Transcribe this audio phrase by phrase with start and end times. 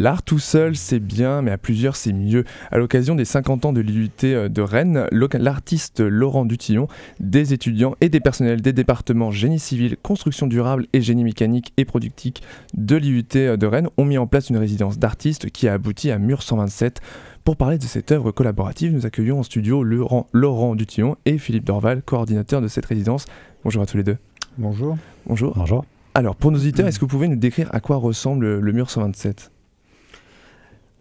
[0.00, 2.44] L'art tout seul, c'est bien, mais à plusieurs, c'est mieux.
[2.70, 7.94] À l'occasion des 50 ans de l'IUT euh, de Rennes, l'artiste Laurent Dutillon, des étudiants
[8.00, 12.96] et des personnels des départements génie civil, construction durable et génie mécanique et productique de
[12.96, 16.16] l'IUT euh, de Rennes ont mis en place une résidence d'artistes qui a abouti à
[16.16, 17.02] Mur 127.
[17.44, 21.64] Pour parler de cette œuvre collaborative, nous accueillons en studio Laurent, Laurent Dutillon et Philippe
[21.64, 23.26] Dorval, coordinateur de cette résidence.
[23.64, 24.16] Bonjour à tous les deux.
[24.56, 24.96] Bonjour.
[25.26, 25.52] Bonjour.
[25.54, 25.84] Bonjour.
[26.14, 28.88] Alors, pour nos auditeurs, est-ce que vous pouvez nous décrire à quoi ressemble le mur
[28.88, 29.50] 127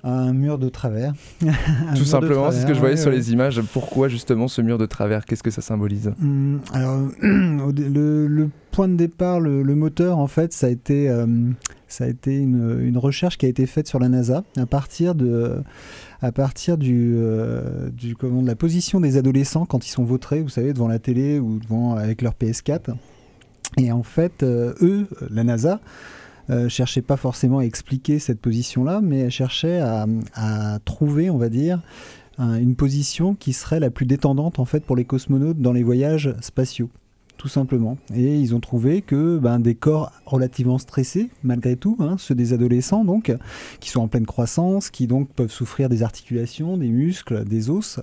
[0.04, 1.14] un mur de travers.
[1.96, 3.62] Tout simplement, c'est ce que je voyais sur les images.
[3.74, 5.26] Pourquoi justement ce mur de travers?
[5.26, 6.12] Qu'est-ce que ça symbolise?
[6.22, 11.26] Hum, Alors, le, point de départ, le, moteur, en fait, ça a été, euh,
[11.88, 15.62] ça a été une, recherche qui a été faite sur la NASA à partir de,
[16.22, 20.42] à partir du, euh, du comment, de la position des adolescents quand ils sont vautrés,
[20.42, 22.96] vous savez, devant la télé ou devant avec leur PS4.
[23.78, 25.80] Et en fait, euh, eux, la NASA,
[26.50, 31.50] euh, cherchait pas forcément à expliquer cette position-là, mais elle cherchait à, trouver, on va
[31.50, 31.82] dire,
[32.38, 36.34] une position qui serait la plus détendante en fait pour les cosmonautes dans les voyages
[36.40, 36.90] spatiaux
[37.40, 37.98] tout simplement.
[38.14, 42.52] Et ils ont trouvé que ben, des corps relativement stressés, malgré tout, hein, ceux des
[42.52, 43.34] adolescents donc,
[43.80, 48.02] qui sont en pleine croissance, qui donc peuvent souffrir des articulations, des muscles, des os,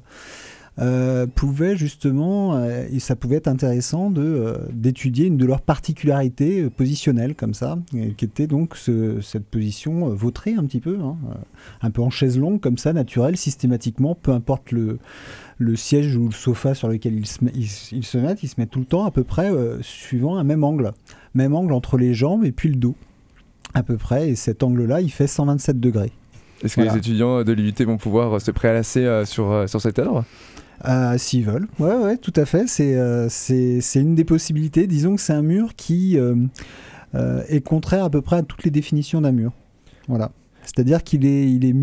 [0.79, 5.63] euh, pouvait justement, euh, et ça pouvait être intéressant de euh, d'étudier une de leurs
[5.63, 7.79] particularités positionnelles comme ça,
[8.19, 11.17] qui était donc cette position vautrée un petit peu, hein,
[11.81, 14.99] un peu en chaise longue comme ça, naturelle, systématiquement, peu importe le,
[15.57, 18.71] le siège ou le sofa sur lequel ils se, ils, se mettent, ils se mettent
[18.71, 20.93] tout le temps à peu près suivant un même angle,
[21.35, 22.97] même angle entre les jambes et puis le dos,
[23.73, 26.13] à peu près, et cet angle-là, il fait 127 degrés.
[26.63, 30.27] Est-ce que les étudiants de l'UT vont pouvoir se prélasser sur, sur cette œuvre?
[30.85, 31.69] Euh, S'ils veulent.
[31.79, 32.67] Ouais, ouais, tout à fait.
[32.81, 34.87] Euh, c'est une des possibilités.
[34.87, 36.35] Disons que c'est un mur qui euh,
[37.15, 39.53] euh, est contraire à peu près à toutes les définitions d'un mur.
[40.09, 40.31] Voilà.
[40.63, 41.75] C'est-à-dire qu'il est, il est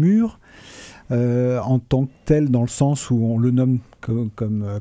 [1.11, 4.29] en tant que tel, dans le sens où on le nomme comme,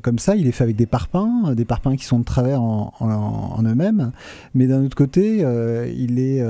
[0.01, 0.35] comme, ça.
[0.35, 4.11] Il est fait avec des parpaings, des parpaings qui sont de travers en eux-mêmes.
[4.55, 5.45] Mais d'un autre côté,
[5.95, 6.41] il est,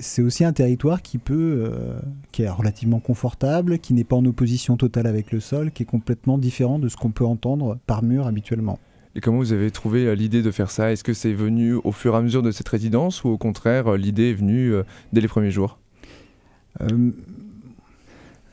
[0.00, 1.98] c'est aussi un territoire qui peut, euh,
[2.32, 5.86] qui est relativement confortable, qui n'est pas en opposition totale avec le sol, qui est
[5.86, 8.78] complètement différent de ce qu'on peut entendre par mur habituellement.
[9.14, 10.92] Et comment vous avez trouvé euh, l'idée de faire ça?
[10.92, 13.88] Est-ce que c'est venu au fur et à mesure de cette résidence ou au contraire
[13.88, 14.72] euh, l'idée est venue
[15.12, 15.78] dès les premiers jours?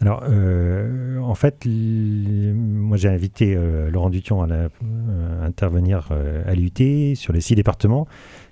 [0.02, 3.58] Alors, en fait, moi j'ai invité
[3.92, 4.48] Laurent Dution à,
[5.44, 6.10] intervenir
[6.46, 8.08] à l'UT sur les six départements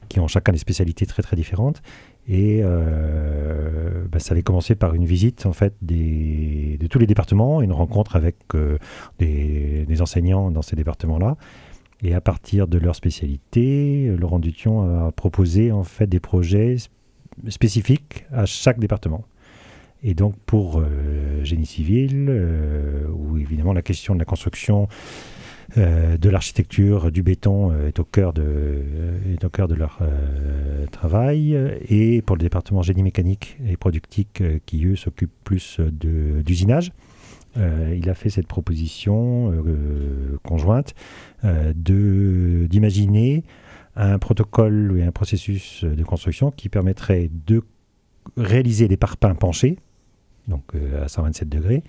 [0.09, 1.81] qui ont chacun des spécialités très très différentes.
[2.27, 7.61] Et euh, bah, ça avait commencé par une visite en fait de tous les départements,
[7.61, 8.77] une rencontre avec euh,
[9.19, 11.37] des, enseignants dans ces départements-là.
[12.01, 16.75] Et à partir de leur spécialité, Laurent Dution a proposé en fait des projets
[17.47, 19.23] spécifiques à chaque département.
[20.01, 22.29] Et donc pour euh, génie civil,
[23.13, 24.87] où évidemment la question de la construction
[25.75, 29.99] de l'architecture, du béton euh, est, au cœur de, euh, est au cœur de leur
[30.91, 31.57] travail.
[31.89, 36.91] Et pour le département génie mécanique et productique, qui eux s'occupent plus d'usinage,
[37.55, 39.53] il a fait cette proposition
[40.43, 40.93] conjointe
[41.43, 43.43] d'imaginer
[43.95, 47.63] un protocole et un processus de construction qui permettrait de
[48.37, 49.77] réaliser des parpaings penchés,
[50.47, 50.63] donc
[51.01, 51.83] à 127 degrés,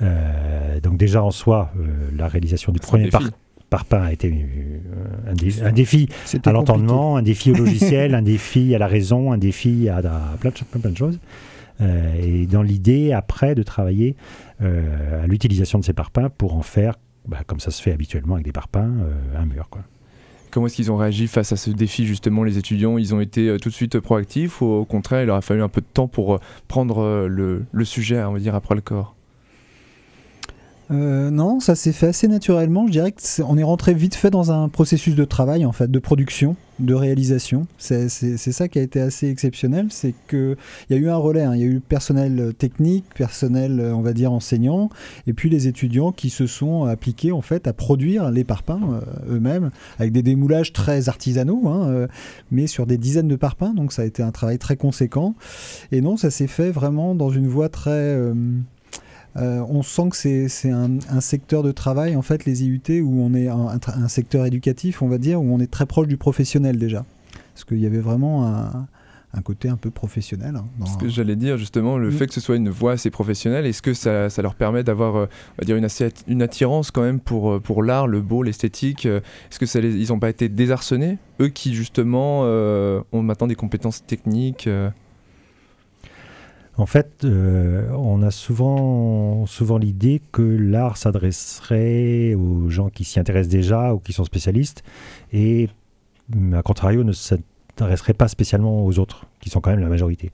[0.00, 1.86] euh, donc déjà en soi, euh,
[2.16, 3.22] la réalisation du premier par
[3.70, 6.08] parpaing a été euh, un, défi
[6.44, 10.00] à l'entendement, un défi au logiciel, un défi à la raison, un défi à,
[10.40, 11.18] plein, de, plein, de, choses.
[11.80, 14.16] et dans l'idée, après, de travailler
[14.60, 16.94] à l'utilisation de ces parpaings pour en faire,
[17.26, 18.94] bah, comme ça se fait habituellement avec des parpaings,
[19.36, 19.68] un mur.
[19.68, 19.82] Quoi.
[20.58, 22.98] Comment est-ce qu'ils ont réagi face à ce défi justement les étudiants?
[22.98, 25.68] Ils ont été tout de suite proactifs ou au contraire il leur a fallu un
[25.68, 29.14] peu de temps pour prendre le, sujet, on va dire, après le corps?
[30.90, 32.88] Euh, non, ça s'est fait assez naturellement.
[32.88, 35.98] Je dirais qu'on est rentré vite fait dans un processus de travail, en fait, de
[36.00, 37.66] production, de réalisation.
[37.78, 40.56] C'est ça qui a été assez exceptionnel, c'est qu'il
[40.90, 41.42] y a eu un relais.
[41.42, 41.54] Hein.
[41.54, 44.90] Il y a eu personnel technique, personnel, on va dire, enseignant,
[45.26, 49.36] et puis les étudiants qui se sont appliqués, en fait, à produire les parpaings euh,
[49.36, 52.06] eux-mêmes, avec des démoulages très artisanaux, hein, euh,
[52.50, 53.74] mais sur des dizaines de parpaings.
[53.74, 55.34] Donc ça a été un travail très conséquent.
[55.92, 58.34] Et non, ça s'est fait vraiment dans une voie très euh,
[59.36, 60.16] on sent que
[60.48, 65.02] c'est un, secteur de travail, en fait, les IUT, où on est un, secteur éducatif,
[65.02, 67.04] on va dire, où on est très proche du professionnel déjà.
[67.54, 70.56] Parce qu'il y avait vraiment un, côté un peu professionnel.
[70.56, 72.12] Hein, Ce que j'allais dire, justement, le mm.
[72.12, 75.26] fait que ce soit une voie assez professionnelle, est-ce que ça, leur permet d'avoir euh,
[75.64, 75.86] dire une,
[76.26, 80.18] une, attirance quand même pour, euh, pour l'art, le beau, l'esthétique Est-ce que ils n'ont
[80.18, 84.68] pas été désarçonnés Eux qui, justement, ont maintenant des compétences techniques
[86.78, 89.44] En fait, on a souvent,
[89.78, 94.84] l'idée que l'art s'adresserait aux gens qui s'y intéressent déjà ou qui sont spécialistes,
[95.32, 95.68] et
[96.52, 100.30] à contrario, ne s'adresserait pas spécialement aux autres, qui sont quand même la majorité.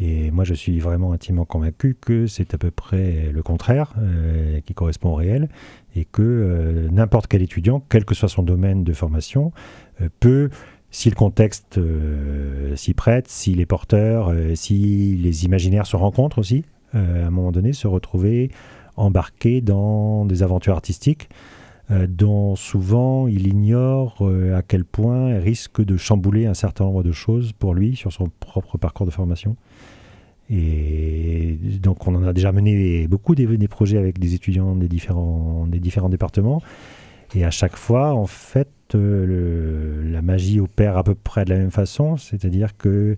[0.00, 4.60] Et moi, je suis vraiment intimement convaincu que c'est à peu près le contraire euh,
[4.60, 5.48] qui correspond au réel
[5.96, 9.52] et que euh, n'importe quel étudiant, quel que soit son domaine de formation,
[10.00, 10.50] euh, peut,
[10.90, 11.78] si le contexte
[12.76, 16.64] s'y prête, si les porteurs, si les imaginaires se rencontrent aussi,
[16.94, 18.50] à un moment donné, se retrouver
[18.96, 21.28] embarqué dans des aventures artistiques
[21.90, 27.52] dont souvent il ignore à quel point risquent de chambouler un certain nombre de choses
[27.52, 29.56] pour lui sur son propre parcours de formation.
[30.50, 36.08] Et donc, on en a déjà mené beaucoup des, projets avec des étudiants des différents
[36.08, 36.62] départements.
[37.34, 41.56] Et à chaque fois, en fait, euh, la magie opère à peu près de la
[41.56, 42.16] même façon.
[42.16, 43.16] C'est-à-dire que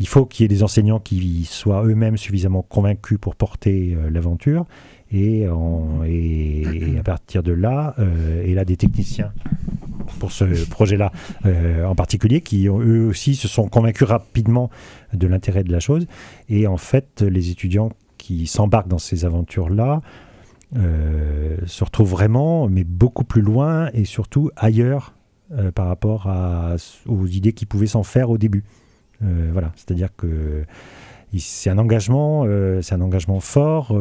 [0.00, 4.10] il faut qu'il y ait des enseignants qui soient eux-mêmes suffisamment convaincus pour porter euh,
[4.10, 4.66] l'aventure.
[5.12, 9.32] Et, à partir de là, euh, et là des techniciens
[10.18, 11.12] pour ce projet-là
[11.86, 14.70] en particulier, qui eux aussi se sont convaincus rapidement
[15.12, 16.08] de l'intérêt de la chose.
[16.48, 20.02] Et en fait, les étudiants qui s'embarquent dans ces aventures-là
[20.76, 25.14] euh, se retrouvent vraiment, mais beaucoup plus loin et surtout ailleurs
[25.52, 26.76] euh, par rapport à,
[27.06, 28.64] aux idées qu'ils pouvaient s'en faire au début.
[29.20, 30.64] voilà, c'est-à-dire que
[31.38, 32.46] c'est un engagement,
[32.82, 33.98] c'est un engagement fort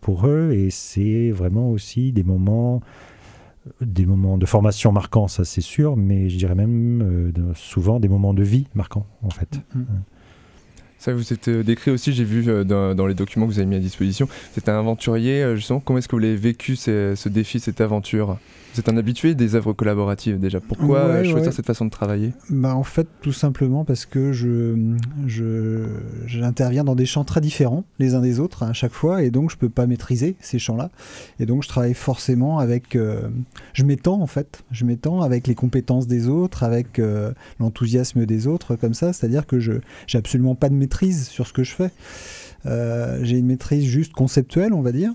[0.00, 2.80] pour eux et c'est vraiment aussi des moments
[3.80, 8.08] des moments de formation marquants, ça c'est sûr, mais je dirais même euh, souvent des
[8.08, 9.60] moments de vie marquants en fait.
[9.74, 9.86] Mm, mm.
[11.04, 13.66] Ça vous êtes euh, décrit aussi, j'ai vu euh, dans, les documents que vous avez
[13.66, 14.26] mis à disposition.
[14.54, 15.78] C'est un aventurier, justement.
[15.78, 18.38] Comment est-ce que vous l'avez vécu ce défi, cette aventure?
[18.74, 20.58] Vous êtes un habitué des œuvres collaboratives déjà.
[20.58, 22.32] Pourquoi choisir cette façon de travailler?
[22.50, 24.74] Bah, En fait, tout simplement parce que je,
[26.26, 29.50] j'interviens dans des champs très différents les uns des autres à chaque fois et donc
[29.50, 30.90] je ne peux pas maîtriser ces champs-là.
[31.38, 32.96] Et donc je travaille forcément avec.
[32.96, 33.28] Euh,
[33.74, 34.64] je m'étends en fait.
[34.72, 37.30] Je m'étends avec les compétences des autres, avec euh,
[37.60, 39.12] l'enthousiasme des autres, comme ça.
[39.12, 41.90] C'est-à-dire que je n'ai absolument pas de maîtrise sur ce que je fais.
[42.66, 45.12] Euh, j'ai une maîtrise juste conceptuelle, on va dire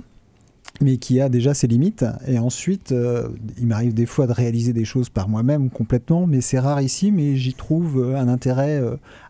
[0.81, 2.06] mais qui a déjà ses limites.
[2.26, 3.28] Et ensuite, euh,
[3.58, 7.12] il m'arrive des fois de réaliser des choses par moi-même complètement, mais c'est rare ici,
[7.12, 8.81] mais j'y trouve euh, un intérêt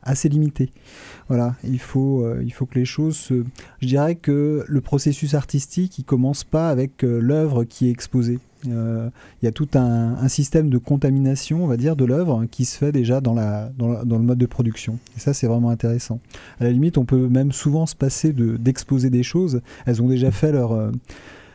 [0.04, 0.70] assez limité.
[1.28, 3.46] Voilà, il faut, il faut que les choses se...
[3.82, 8.38] Je dirais que le processus artistique, il commence pas avec l'œuvre qui est exposée.
[8.66, 9.12] Il
[9.44, 12.92] y a tout un, système de contamination, on va dire, de l'œuvre qui se fait
[12.92, 14.98] déjà dans, le mode de production.
[15.16, 16.20] Et ça, c'est vraiment intéressant.
[16.60, 19.62] À la limite, on peut même souvent se passer d'exposer des choses.
[19.86, 20.92] Elles ont déjà fait leur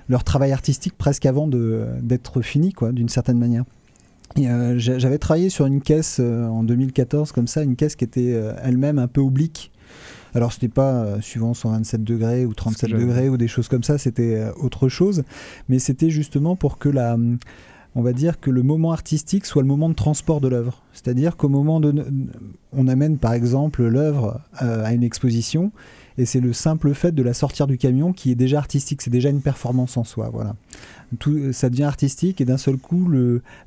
[0.08, 3.64] leur travail artistique presque avant d'être fini, quoi, d'une certaine manière.
[4.38, 8.32] Euh, j'avais travaillé sur une caisse euh, en 2014 comme ça, une caisse qui était
[8.34, 9.70] euh, elle-même un peu oblique.
[10.34, 14.44] Alors c'était pas suivant 127 degrés ou 37 degrés ou des choses comme ça, c'était
[14.56, 15.22] autre chose,
[15.68, 17.16] mais c'était justement pour que la
[17.96, 20.82] on va dire que le moment artistique soit le moment de transport de l'œuvre.
[20.92, 22.04] C'est-à-dire qu'au moment de
[22.72, 25.70] on amène par exemple l'œuvre à une exposition
[26.16, 29.10] et c'est le simple fait de la sortir du camion qui est déjà artistique, c'est
[29.10, 30.54] déjà une performance en soi, voilà.
[31.18, 33.08] Tout, ça devient artistique et d'un seul coup,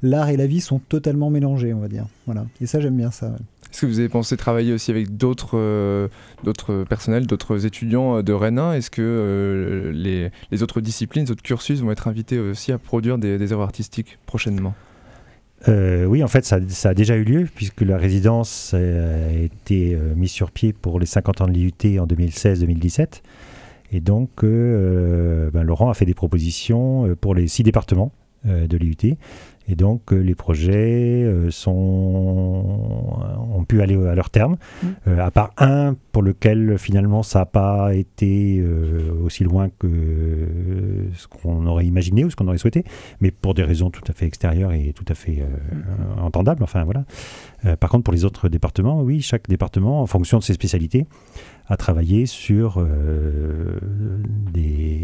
[0.02, 2.06] l'art et la vie sont totalement mélangés, on va dire.
[2.26, 2.46] Voilà.
[2.62, 3.36] Et ça, j'aime bien ça.
[3.72, 6.08] Est-ce que vous avez pensé travailler aussi avec d'autres euh,
[6.90, 9.92] personnels, d'autres étudiants euh, de Rennes Est-ce que euh,
[10.52, 14.18] les, autres disciplines, les autres cursus vont être invités aussi à produire des, œuvres artistiques
[14.26, 14.74] prochainement?
[15.68, 16.60] Oui, en fait, ça,
[16.90, 21.42] a déjà eu lieu, puisque la résidence a été mise sur pied pour les 50
[21.42, 23.22] ans de l'IUT en 2016-2017.
[23.92, 28.12] Et donc, ben, Laurent a fait des propositions pour les six départements
[28.46, 29.18] de l'IUT.
[29.70, 31.74] Et donc euh, les projets euh, sont,
[33.54, 34.88] ont pu aller à leur terme, mm.
[35.08, 38.64] euh, à part un pour lequel finalement ça n'a pas été
[39.24, 39.88] aussi loin que
[41.16, 42.84] ce qu'on aurait imaginé ou ce qu'on aurait souhaité,
[43.22, 46.22] mais pour des raisons tout à fait extérieures et tout à fait mm.
[46.22, 46.64] entendables.
[46.64, 47.04] Enfin voilà.
[47.76, 51.06] par contre, pour les autres départements, oui, chaque département, en fonction de ses spécialités,
[51.68, 52.84] a travaillé sur
[54.54, 54.97] des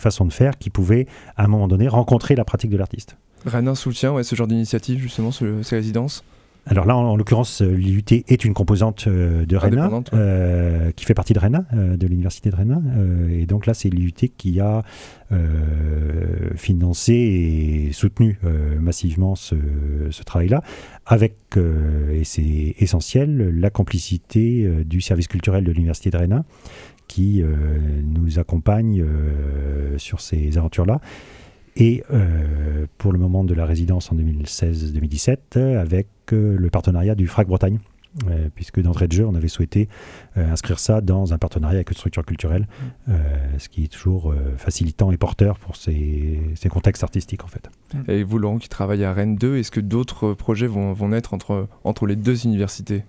[0.00, 3.16] façons de faire qui pouvaient, à un moment donné, rencontrer la pratique de l'artiste.
[3.46, 6.24] Rennes soutient ouais, ce genre d'initiative, justement, ce, ces résidences
[6.66, 11.14] alors là, en, l'occurrence, euh, l'IUT est une composante euh, de Rennes, euh, qui fait
[11.14, 13.28] partie de Rennes, de l'université de Rennes.
[13.32, 14.82] et donc là, c'est l'IUT qui a
[16.56, 18.38] financé et soutenu
[18.78, 19.54] massivement ce,
[20.10, 20.62] ce travail-là,
[21.06, 26.44] avec, et c'est essentiel, la complicité du service culturel de l'université de Rennes,
[27.10, 27.42] qui
[28.04, 29.04] nous accompagne
[29.98, 31.00] sur ces aventures-là
[31.76, 37.26] et euh, pour le moment de la résidence en 2016-2017 avec euh, le partenariat du
[37.26, 37.78] FRAC Bretagne
[38.56, 39.88] puisque d'entrée de jeu, on avait souhaité
[40.34, 42.66] inscrire ça dans un partenariat avec une structure culturelle,
[43.06, 43.12] mm.
[43.58, 46.40] ce qui est toujours facilitant et porteur pour ces,
[46.70, 47.70] contextes artistiques en fait.
[48.08, 51.34] Et vous, Laurent, qui travaillez à Rennes 2, est-ce que d'autres projets vont, vont naître
[51.34, 53.04] entre, entre les deux universités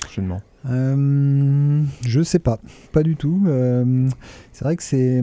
[0.00, 0.40] prochainement?
[0.66, 2.58] Euh, Je sais pas,
[2.92, 3.42] pas du tout.
[3.46, 4.08] Euh,
[4.52, 5.22] c'est vrai que c'est.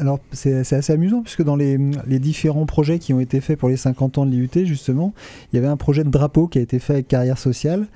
[0.00, 1.78] Alors c'est, assez amusant puisque dans les,
[2.18, 5.14] différents projets qui ont été faits pour les 50 ans de l'IUT justement,
[5.52, 7.86] il y avait un projet de drapeau qui a été fait avec Carrière Sociale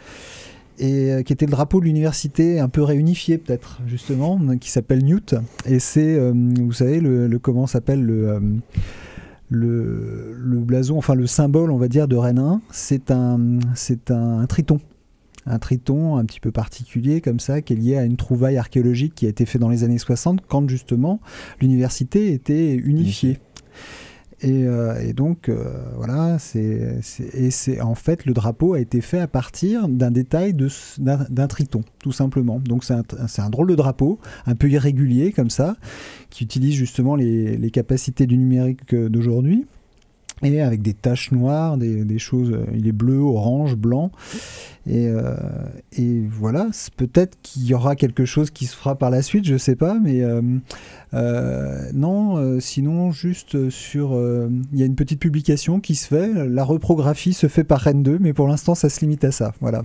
[0.79, 5.05] et euh, qui était le drapeau de l'université un peu réunifié peut-être justement, qui s'appelle
[5.05, 8.41] Newt et c'est, euh, vous savez, le, comment s'appelle le
[9.49, 13.39] le, le, blason, enfin le symbole, on va dire, de Rennes 1, c'est un,
[13.77, 14.81] c'est un triton
[15.47, 19.15] un triton un petit peu particulier comme ça, qui est lié à une trouvaille archéologique
[19.15, 21.21] qui a été faite dans les années 60, quand justement
[21.61, 23.39] l'université était unifiée.
[24.43, 27.01] Et, euh, donc euh, voilà, c'est,
[27.33, 30.55] et c'est en fait le drapeau a été fait à partir d'un détail
[30.99, 32.61] d'un, triton, tout simplement.
[32.61, 32.95] Donc c'est
[33.41, 35.77] un, drôle de drapeau, un peu irrégulier comme ça,
[36.29, 39.67] qui utilise justement les, les capacités du numérique d'aujourd'hui
[40.43, 42.53] et avec des taches noires, des, choses.
[42.53, 44.11] Euh, il est bleu, orange, blanc.
[44.87, 45.35] Et, euh,
[45.93, 49.55] et voilà, peut-être qu'il y aura quelque chose qui se fera par la suite, je
[49.55, 54.13] ne sais pas, mais euh, non, sinon, juste sur.
[54.73, 58.05] Il y a une petite publication qui se fait, la reprographie se fait par Rennes
[58.05, 59.55] 2, mais pour l'instant, ça se limite à ça.
[59.61, 59.83] Voilà.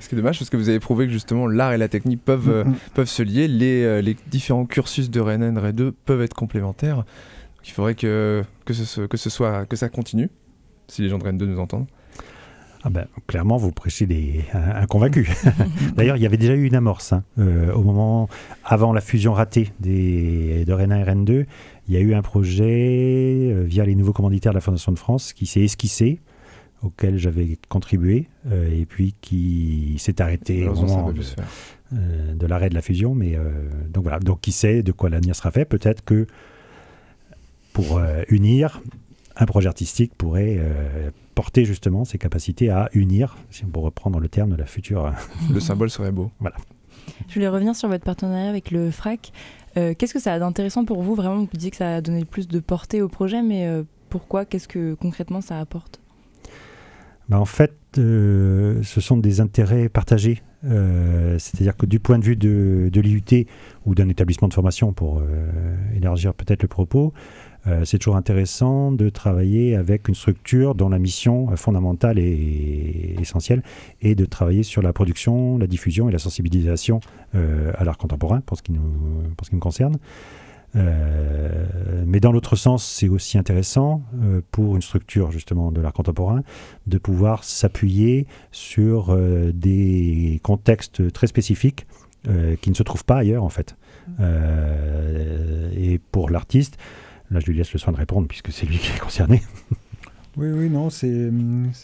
[0.00, 2.22] Ce qui est dommage parce que vous avez prouvé que justement l'art et la technique
[2.22, 2.74] peuvent, mm, mm.
[2.94, 6.34] peuvent se lier, les, les différents cursus de Rennes 1 et Rennes 2 peuvent être
[6.34, 7.04] complémentaires.
[7.66, 10.30] Il faudrait que, que, ce, que, ce soit, que ça continue,
[10.88, 11.86] si les gens de Rennes 2 nous entendent.
[12.86, 15.26] Ah ben, clairement, vous prêchez des, un, convaincu.
[15.96, 17.14] D'ailleurs, il y avait déjà eu une amorce.
[17.14, 17.24] Hein.
[17.38, 18.28] Euh, au moment,
[18.62, 21.46] avant la fusion ratée des, de Rennes 1 et Rennes 2,
[21.88, 24.98] il y a eu un projet euh, via les nouveaux commanditaires de la Fondation de
[24.98, 26.20] France qui s'est esquissé,
[26.82, 32.74] auquel j'avais contribué, euh, et puis qui s'est arrêté au moment de, de l'arrêt de
[32.74, 33.14] la fusion.
[33.14, 33.38] Mais
[33.88, 36.26] donc voilà, donc qui sait de quoi l'avenir sera fait Peut-être que
[37.74, 38.80] pour euh, unir,
[39.36, 44.20] un projet artistique pourrait euh, porter justement ses capacités à unir, si on peut reprendre
[44.20, 45.12] le terme de la future.
[45.52, 46.30] le symbole serait beau.
[46.40, 46.56] Voilà.
[47.28, 49.32] Je voulais revenir sur votre partenariat avec le FRAC.
[49.76, 52.24] Euh, qu'est-ce que ça a d'intéressant pour vous Vraiment, vous disiez que ça a donné
[52.24, 53.68] plus de portée au projet, mais
[54.08, 56.00] pourquoi Qu'est-ce que concrètement ça apporte?
[57.28, 60.42] Bah, En fait, ce sont des intérêts partagés.
[60.64, 63.46] C'est-à-dire que du point de vue de, l'IUT
[63.86, 65.22] ou d'un établissement de formation, pour
[65.94, 67.12] élargir peut-être le propos,
[67.66, 73.16] euh, c'est toujours intéressant de travailler avec une structure dont la mission euh, fondamentale et
[73.18, 73.62] essentielle
[74.02, 77.00] est de travailler sur la production, la diffusion et la sensibilisation
[77.34, 78.82] euh, à l'art contemporain, pour ce qui nous,
[79.36, 79.96] pour ce qui nous concerne.
[80.74, 84.02] Mais dans l'autre sens, c'est aussi intéressant
[84.50, 86.42] pour une structure justement de l'art contemporain
[86.86, 89.16] de pouvoir s'appuyer sur
[89.54, 91.86] des contextes très spécifiques
[92.60, 93.76] qui ne se trouvent pas ailleurs en fait.
[94.20, 96.76] et pour l'artiste,
[97.30, 99.42] Là, je lui laisse le soin de répondre puisque c'est lui qui est concerné.
[100.36, 101.30] Oui, oui, non, c'est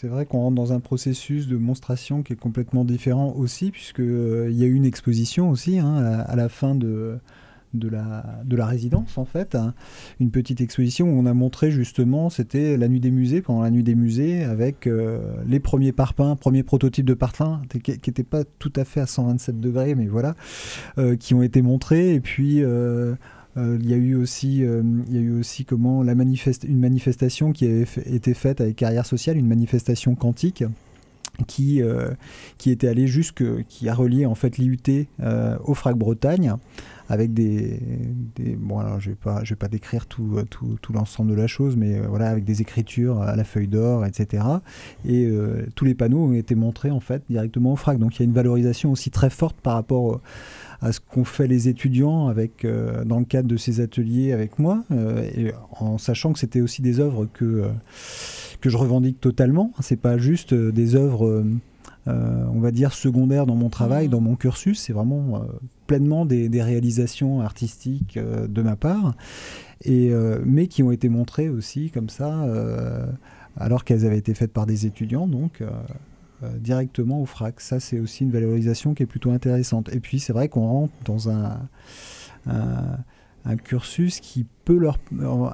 [0.03, 4.51] vrai qu'on rentre dans un processus de monstration qui est complètement différent aussi, puisqu'il euh,
[4.51, 7.17] y a eu une exposition aussi hein, à, la fin de,
[7.73, 9.55] de, la, de la résidence, en fait.
[9.55, 9.73] Hein.
[10.19, 13.71] une petite exposition où on a montré justement, c'était la nuit des musées, pendant la
[13.71, 18.43] nuit des musées, avec euh, les premiers parpaings, premiers prototypes de parpaings, qui n'étaient pas
[18.59, 20.35] tout à fait à 127 degrés, mais voilà,
[20.97, 22.13] euh, qui ont été montrés.
[22.13, 23.15] Et puis euh,
[23.57, 27.65] il y a eu aussi, il y a eu aussi comment la une manifestation qui
[27.65, 30.63] a été faite avec Carrière Sociale, une manifestation quantique
[31.47, 31.81] qui,
[32.57, 35.07] qui était allée jusque, qui a relié en fait l'IUT
[35.65, 36.55] au FRAC Bretagne
[37.11, 37.79] avec des,
[38.57, 41.47] bon alors je vais pas je vais pas décrire tout, tout, tout l'ensemble de la
[41.47, 44.43] chose mais voilà avec des écritures à la feuille d'or etc
[45.05, 45.29] et
[45.75, 48.25] tous les panneaux ont été montrés en fait directement au FRAC donc il y a
[48.25, 50.21] une valorisation aussi très forte par rapport
[50.81, 54.57] à ce qu'ont fait les étudiants avec, euh, dans le cadre de ces ateliers avec
[54.57, 57.67] moi, euh, en sachant que c'était aussi des œuvres que, euh,
[58.61, 59.71] que je revendique totalement.
[59.79, 61.43] C'est pas juste des œuvres,
[62.07, 64.11] on va dire, secondaires dans mon travail, mmh.
[64.11, 64.79] dans mon cursus.
[64.79, 65.43] C'est vraiment
[65.87, 69.15] pleinement des, des, réalisations artistiques de ma part,
[69.83, 70.11] et,
[70.43, 72.45] mais qui ont été montrées aussi comme ça,
[73.57, 75.27] alors qu'elles avaient été faites par des étudiants.
[75.27, 75.61] Donc
[76.43, 77.61] euh, directement au FRAC.
[77.61, 79.93] Ça, c'est aussi une valorisation qui est plutôt intéressante.
[79.93, 81.59] Et puis, c'est vrai qu'on rentre dans un,
[82.47, 82.97] un,
[83.55, 84.99] cursus qui peut leur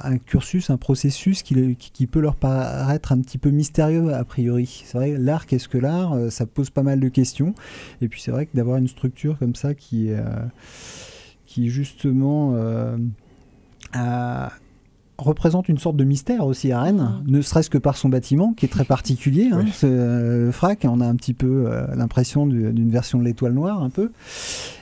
[0.04, 4.84] un cursus un processus qui, qui, peut leur paraître un petit peu mystérieux a priori.
[4.86, 6.14] C'est vrai l'art qu'est-ce que l'art?
[6.14, 7.56] Euh, ça pose pas mal de questions.
[8.02, 10.24] Et puis c'est vrai que d'avoir une structure comme ça qui euh,
[11.46, 12.56] qui justement
[13.94, 14.52] a
[15.18, 17.22] représente une sorte de mystère aussi à Rennes, Ah.
[17.28, 19.50] ne serait-ce que par son bâtiment qui est très particulier.
[19.52, 19.62] hein.
[19.64, 19.72] Oui.
[19.74, 23.24] C'est, euh, le frac, on a un petit peu euh, l'impression du- d'une version de
[23.24, 24.12] l'étoile noire un peu.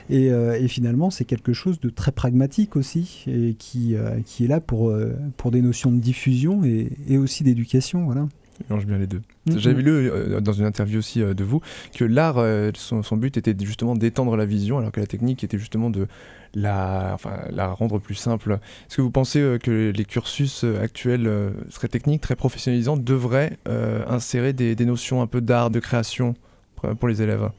[0.10, 4.46] Et, euh, et finalement, c'est quelque chose de très pragmatique aussi et qui, euh, qui
[4.46, 8.06] est là pour, euh, pour des notions de diffusion et, et aussi d'éducation.
[8.06, 8.28] Voilà.
[8.70, 9.22] Mélange bien les deux.
[9.48, 9.60] Mhm.
[9.60, 11.62] J'avais lu euh, dans une interview aussi euh, de vous
[11.94, 15.44] que l'art, euh, son, son but était justement d'étendre la vision, alors que la technique
[15.44, 16.08] était justement de
[16.54, 18.54] la, enfin, la rendre plus simple.
[18.88, 21.30] Est-ce que vous pensez euh, que les cursus actuels
[21.70, 23.58] seraient techniques, très professionnalisants, devraient
[24.08, 26.36] insérer des, des notions un peu d'art, de création
[27.00, 27.50] pour les élèves?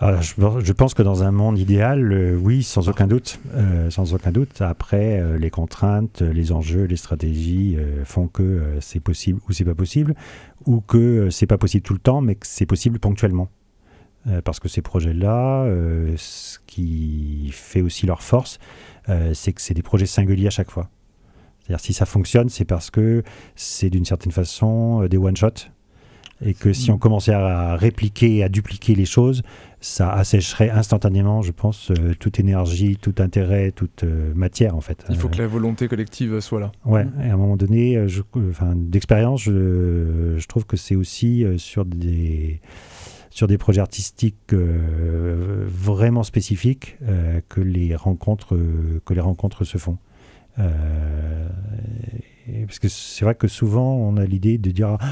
[0.00, 3.40] Ah, je, pense que dans un monde idéal, euh, oui, sans aucun doute.
[3.54, 4.62] Euh, sans aucun doute.
[4.62, 9.74] Après, euh, les contraintes, les enjeux, les stratégies font que c'est possible ou c'est pas
[9.74, 10.14] possible,
[10.66, 13.48] ou que c'est pas possible tout le temps, mais que c'est possible ponctuellement.
[14.44, 15.64] Parce que ces projets-là,
[16.16, 18.58] ce qui fait aussi leur force,
[19.32, 20.90] c'est que c'est des projets singuliers à chaque fois.
[21.60, 23.22] C'est-à-dire si ça fonctionne, c'est parce que
[23.56, 25.70] c'est d'une certaine façon des one-shots.
[26.40, 29.42] Et que si on commençait à répliquer, à dupliquer les choses,
[29.80, 35.04] ça assècherait instantanément, je pense, euh, toute énergie, tout intérêt, toute euh, matière en fait.
[35.08, 36.70] Il faut Euh, que la volonté collective soit là.
[36.84, 37.98] Ouais, et à un moment donné,
[38.76, 42.60] d'expérience, je, je trouve que c'est aussi sur des
[43.30, 46.98] sur des projets artistiques vraiment spécifiques
[47.48, 48.56] que les rencontres
[49.04, 49.98] que les rencontres se font.
[52.48, 55.06] Et- parce que c'est vrai que souvent on a l'idée de dire ah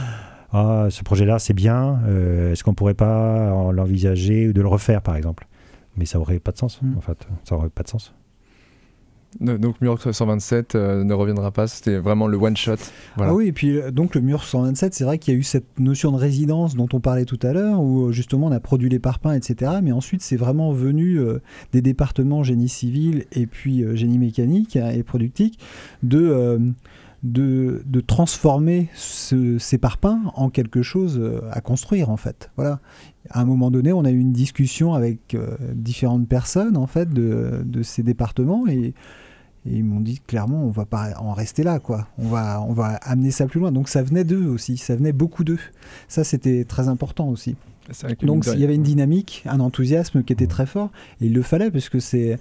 [0.53, 5.03] ce projet-là c'est bien, euh, est-ce qu'on pourrait pas en- l'envisager ou de le refaire
[5.03, 5.47] par exemple?
[5.97, 6.97] Mais ça aurait pas de sens Mm.
[6.97, 8.15] en fait, ça aurait pas de sens.
[9.41, 12.77] Donc Mur 127 euh, ne reviendra pas, c'était vraiment le one shot.
[13.17, 13.33] Voilà.
[13.33, 15.43] Ah oui, et puis euh, donc le mur 127, c'est vrai qu'il y a eu
[15.43, 18.89] cette notion de résidence dont on parlait tout à l'heure, où justement on a produit
[18.89, 19.73] les parpaings, etc.
[19.83, 21.41] Mais ensuite, c'est vraiment venu euh,
[21.73, 25.59] des départements génie civil et puis euh, génie mécanique hein, et productique
[26.03, 26.59] de, euh,
[27.33, 32.51] de, de transformer ce- ces parpaings en quelque chose euh, à construire en fait.
[32.57, 32.81] Voilà.
[33.31, 37.09] À un moment donné, on a eu une discussion avec euh, différentes personnes en fait
[37.11, 38.95] de, de ces départements et
[39.69, 42.07] et ils m'ont dit clairement, on va pas en rester là, quoi.
[42.19, 43.73] On va, on va amener ça plus loin.
[43.73, 45.59] Donc ça venait d'eux aussi, ça venait beaucoup d'eux.
[46.07, 47.57] Ça, c'était très important aussi.
[48.29, 50.93] Donc il y avait une dynamique, un enthousiasme qui était très fort.
[51.21, 52.39] Et il le fallait, parce que c'est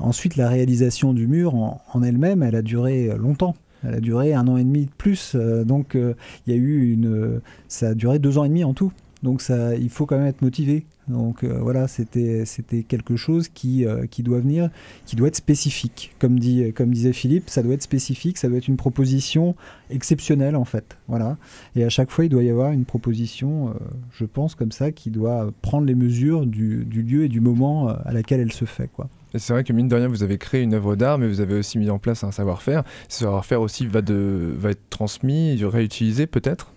[0.00, 3.54] ensuite la réalisation du mur en, en elle-même, elle a duré longtemps.
[3.86, 5.32] Elle a duré un an et demi de plus.
[5.34, 6.14] Euh, donc euh,
[6.46, 8.92] il y a eu une, ça a duré deux ans et demi en tout.
[9.22, 10.84] Donc ça, il faut quand même être motivé.
[11.08, 12.44] Donc euh, voilà, c'était
[12.86, 14.70] quelque chose qui qui doit venir,
[15.06, 16.14] qui doit être spécifique.
[16.18, 19.54] Comme dit comme disait Philippe, ça doit être spécifique, ça doit être une proposition
[19.90, 20.98] exceptionnelle en fait.
[21.08, 21.38] Voilà.
[21.74, 23.74] Et à chaque fois, il doit y avoir une proposition,
[24.12, 27.88] je pense comme ça, qui doit prendre les mesures du, du lieu et du moment
[27.88, 29.08] à laquelle elle se fait quoi.
[29.34, 31.40] Et c'est vrai que mine de rien, vous avez créé une œuvre d'art, mais vous
[31.40, 32.84] avez aussi mis en place un savoir-faire.
[33.08, 36.72] Ce savoir-faire aussi va, de, va être transmis, réutilisé peut-être?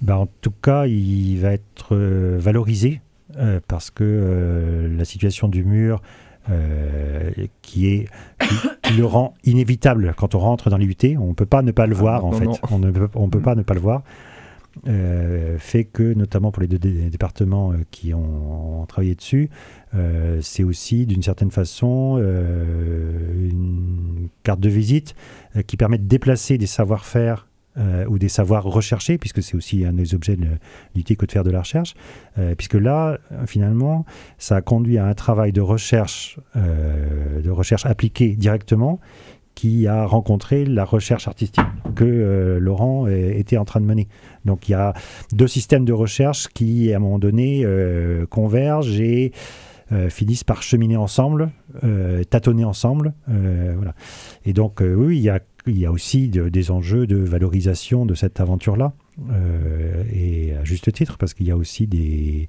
[0.00, 3.00] Bah, en tout cas, il va être euh, valorisé
[3.36, 6.02] euh, parce que euh, la situation du mur
[6.50, 7.30] euh,
[7.62, 11.46] qui est qui, qui le rend inévitable quand on rentre dans l'IUT, on ne peut
[11.46, 13.74] pas ne pas le Ah, voir en fait, on ne on peut pas ne pas
[13.74, 14.02] le voir.
[14.86, 19.50] Euh, fait que, notamment pour les deux dé- départements euh, qui ont, travaillé dessus,
[19.94, 25.14] euh, c'est aussi d'une certaine façon une carte de visite
[25.66, 27.48] qui permet de déplacer des savoir-faire
[28.08, 30.46] ou des savoirs recherchés, puisque c'est aussi un des objets de
[30.94, 31.94] l'UT que de faire de la recherche,
[32.56, 34.04] puisque là, finalement,
[34.38, 39.00] ça a conduit à un travail de recherche, de recherche appliquée directement,
[39.54, 41.64] qui a rencontré la recherche artistique
[41.94, 44.08] que euh, Laurent euh, était en train de mener.
[44.44, 44.94] Donc il y a
[45.32, 49.32] deux systèmes de recherche qui, à un moment donné, euh, convergent et
[50.08, 51.52] finissent par cheminer ensemble,
[52.28, 53.12] tâtonner ensemble.
[53.28, 53.94] voilà.
[54.44, 55.18] Et donc, oui,
[55.66, 58.94] il y a, aussi de- des enjeux de valorisation de cette aventure-là,
[60.12, 62.48] et à juste titre, parce qu'il y a aussi des,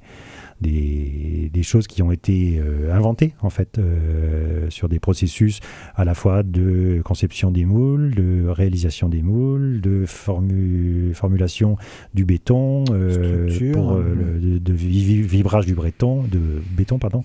[1.61, 2.59] choses qui ont été
[2.91, 3.79] inventées, en fait,
[4.69, 5.59] sur des processus
[5.95, 11.77] à la fois de conception des moules, de réalisation des moules, de formu- formulation
[12.13, 14.15] du béton, euh, pour, euh, hein.
[14.39, 16.39] le- de, de vi- vibrage du béton, de
[16.77, 17.23] béton, pardon,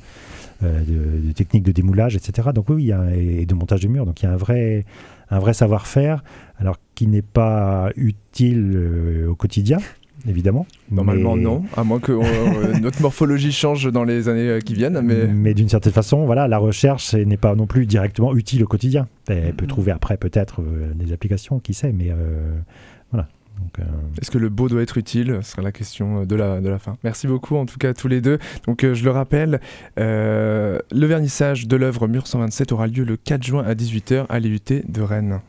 [0.62, 2.48] euh, de, de techniques de démoulage, etc.
[2.55, 4.07] Donc oui, il y a, et de montage de murs.
[4.07, 4.85] Donc il y a un vrai,
[5.31, 6.22] un vrai savoir-faire,
[6.59, 9.79] alors qui n'est pas utile euh, au quotidien,
[10.28, 10.66] évidemment.
[10.90, 14.74] Normalement mais- non, à moins que euh, notre morphologie change dans les années euh, qui
[14.74, 15.00] viennent.
[15.02, 18.66] Mais Mais d'une certaine façon, voilà, la recherche n'est pas non plus directement utile au
[18.66, 19.09] quotidien.
[19.28, 19.68] Elle peut Mhm.
[19.70, 22.59] trouver après peut-être euh, des applications, qui sait, mais euh,
[23.12, 23.28] voilà.
[23.78, 23.83] euh,
[24.20, 25.38] Est-ce que le beau doit être utile?
[25.42, 26.96] Ce sera la question de la, de la fin.
[27.04, 28.38] Merci beaucoup en tout cas à tous les deux.
[28.66, 29.61] Donc je le rappelle,
[29.96, 34.61] le vernissage de l'œuvre Mur 127 aura lieu le 4 juin à 18h à l'IUT
[34.88, 35.40] de Rennes.